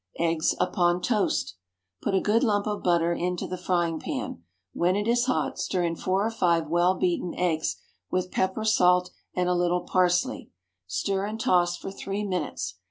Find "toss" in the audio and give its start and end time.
11.39-11.77